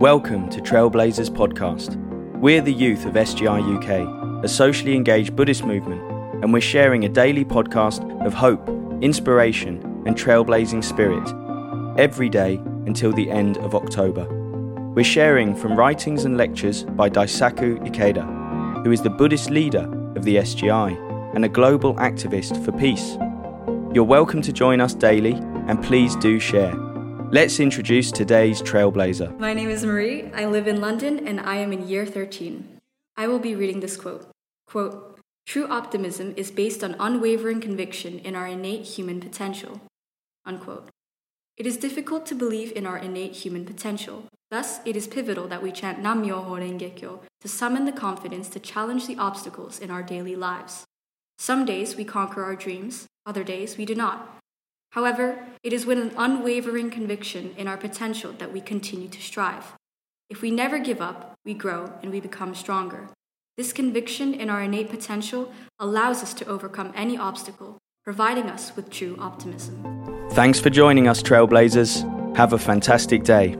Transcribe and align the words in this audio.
Welcome 0.00 0.50
to 0.50 0.60
Trailblazers 0.60 1.30
Podcast. 1.30 1.94
We're 2.40 2.60
the 2.60 2.72
youth 2.72 3.06
of 3.06 3.14
SGI 3.14 3.76
UK, 3.76 4.44
a 4.44 4.48
socially 4.48 4.96
engaged 4.96 5.36
Buddhist 5.36 5.64
movement, 5.64 6.02
and 6.42 6.52
we're 6.52 6.60
sharing 6.60 7.04
a 7.04 7.08
daily 7.08 7.44
podcast 7.44 8.02
of 8.26 8.34
hope, 8.34 8.68
inspiration, 9.00 9.80
and 10.04 10.16
trailblazing 10.16 10.82
spirit 10.82 11.28
every 11.96 12.28
day 12.28 12.56
until 12.86 13.12
the 13.12 13.30
end 13.30 13.56
of 13.58 13.76
October. 13.76 14.26
We're 14.94 15.04
sharing 15.04 15.54
from 15.54 15.76
writings 15.76 16.24
and 16.24 16.36
lectures 16.36 16.82
by 16.82 17.08
Daisaku 17.08 17.78
Ikeda, 17.86 18.84
who 18.84 18.90
is 18.90 19.00
the 19.00 19.10
Buddhist 19.10 19.50
leader 19.50 19.88
of 20.16 20.24
the 20.24 20.36
SGI 20.36 21.36
and 21.36 21.44
a 21.44 21.48
global 21.48 21.94
activist 21.94 22.62
for 22.64 22.72
peace. 22.72 23.16
You're 23.94 24.02
welcome 24.02 24.42
to 24.42 24.52
join 24.52 24.80
us 24.80 24.92
daily, 24.92 25.34
and 25.68 25.80
please 25.84 26.16
do 26.16 26.40
share. 26.40 26.74
Let's 27.34 27.58
introduce 27.58 28.12
today's 28.12 28.62
trailblazer. 28.62 29.36
My 29.40 29.54
name 29.54 29.68
is 29.68 29.84
Marie. 29.84 30.30
I 30.36 30.46
live 30.46 30.68
in 30.68 30.80
London 30.80 31.26
and 31.26 31.40
I 31.40 31.56
am 31.56 31.72
in 31.72 31.88
year 31.88 32.06
13. 32.06 32.78
I 33.16 33.26
will 33.26 33.40
be 33.40 33.56
reading 33.56 33.80
this 33.80 33.96
quote. 33.96 34.28
Quote, 34.68 35.18
True 35.44 35.66
optimism 35.66 36.34
is 36.36 36.52
based 36.52 36.84
on 36.84 36.94
unwavering 37.00 37.60
conviction 37.60 38.20
in 38.20 38.36
our 38.36 38.46
innate 38.46 38.84
human 38.84 39.18
potential. 39.18 39.80
Unquote. 40.46 40.90
It 41.56 41.66
is 41.66 41.76
difficult 41.76 42.24
to 42.26 42.36
believe 42.36 42.70
in 42.70 42.86
our 42.86 42.98
innate 42.98 43.32
human 43.32 43.64
potential. 43.64 44.26
Thus, 44.52 44.78
it 44.84 44.94
is 44.94 45.08
pivotal 45.08 45.48
that 45.48 45.60
we 45.60 45.72
chant 45.72 45.98
Nam 45.98 46.24
Myoho 46.24 46.60
Renge 46.60 46.94
Kyo 46.94 47.20
to 47.40 47.48
summon 47.48 47.84
the 47.84 47.90
confidence 47.90 48.48
to 48.50 48.60
challenge 48.60 49.08
the 49.08 49.18
obstacles 49.18 49.80
in 49.80 49.90
our 49.90 50.04
daily 50.04 50.36
lives. 50.36 50.84
Some 51.38 51.64
days 51.64 51.96
we 51.96 52.04
conquer 52.04 52.44
our 52.44 52.54
dreams, 52.54 53.06
other 53.26 53.42
days 53.42 53.76
we 53.76 53.84
do 53.84 53.96
not. 53.96 54.43
However, 54.94 55.44
it 55.64 55.72
is 55.72 55.84
with 55.84 55.98
an 55.98 56.12
unwavering 56.16 56.88
conviction 56.88 57.52
in 57.56 57.66
our 57.66 57.76
potential 57.76 58.32
that 58.38 58.52
we 58.52 58.60
continue 58.60 59.08
to 59.08 59.20
strive. 59.20 59.72
If 60.30 60.40
we 60.40 60.52
never 60.52 60.78
give 60.78 61.00
up, 61.00 61.34
we 61.44 61.52
grow 61.52 61.92
and 62.00 62.12
we 62.12 62.20
become 62.20 62.54
stronger. 62.54 63.08
This 63.56 63.72
conviction 63.72 64.34
in 64.34 64.48
our 64.48 64.62
innate 64.62 64.90
potential 64.90 65.52
allows 65.80 66.22
us 66.22 66.32
to 66.34 66.46
overcome 66.46 66.92
any 66.94 67.18
obstacle, 67.18 67.78
providing 68.04 68.44
us 68.44 68.76
with 68.76 68.88
true 68.88 69.16
optimism. 69.18 70.28
Thanks 70.30 70.60
for 70.60 70.70
joining 70.70 71.08
us, 71.08 71.24
Trailblazers. 71.24 72.36
Have 72.36 72.52
a 72.52 72.58
fantastic 72.58 73.24
day. 73.24 73.56